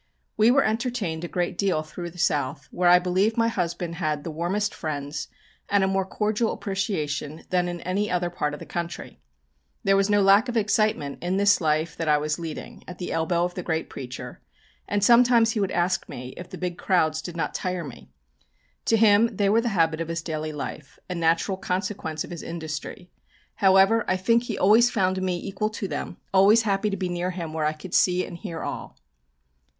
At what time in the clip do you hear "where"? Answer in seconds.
2.71-2.89, 27.53-27.65